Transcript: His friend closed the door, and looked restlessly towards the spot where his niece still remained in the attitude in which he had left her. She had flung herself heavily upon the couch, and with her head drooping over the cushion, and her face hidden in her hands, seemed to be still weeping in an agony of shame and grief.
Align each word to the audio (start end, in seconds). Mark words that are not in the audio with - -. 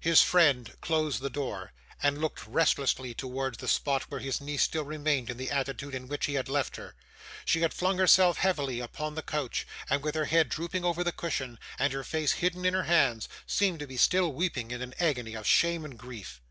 His 0.00 0.20
friend 0.20 0.74
closed 0.82 1.22
the 1.22 1.30
door, 1.30 1.72
and 2.02 2.20
looked 2.20 2.46
restlessly 2.46 3.14
towards 3.14 3.56
the 3.56 3.66
spot 3.66 4.02
where 4.10 4.20
his 4.20 4.38
niece 4.38 4.62
still 4.64 4.84
remained 4.84 5.30
in 5.30 5.38
the 5.38 5.50
attitude 5.50 5.94
in 5.94 6.06
which 6.06 6.26
he 6.26 6.34
had 6.34 6.50
left 6.50 6.76
her. 6.76 6.94
She 7.46 7.62
had 7.62 7.72
flung 7.72 7.96
herself 7.96 8.36
heavily 8.36 8.80
upon 8.80 9.14
the 9.14 9.22
couch, 9.22 9.66
and 9.88 10.02
with 10.02 10.14
her 10.16 10.26
head 10.26 10.50
drooping 10.50 10.84
over 10.84 11.02
the 11.02 11.12
cushion, 11.12 11.58
and 11.78 11.94
her 11.94 12.04
face 12.04 12.32
hidden 12.32 12.66
in 12.66 12.74
her 12.74 12.82
hands, 12.82 13.26
seemed 13.46 13.78
to 13.78 13.86
be 13.86 13.96
still 13.96 14.30
weeping 14.34 14.70
in 14.70 14.82
an 14.82 14.92
agony 15.00 15.32
of 15.32 15.46
shame 15.46 15.86
and 15.86 15.98
grief. 15.98 16.42